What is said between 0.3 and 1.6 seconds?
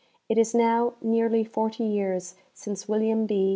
is now nearly